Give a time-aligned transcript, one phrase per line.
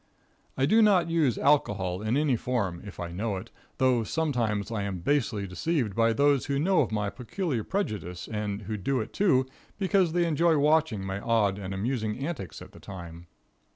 [0.57, 4.81] I do not use alcohol in any form, if I know it, though sometimes I
[4.81, 9.13] am basely deceived by those who know of my peculiar prejudice, and who do it,
[9.13, 9.45] too,
[9.77, 13.27] because they enjoy watching my odd and amusing antics at the time.